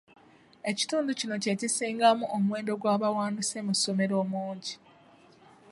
[0.69, 4.73] Ekitundu kino kye kisingamu omuwendo gw'abawanduse mu ssomero omungi.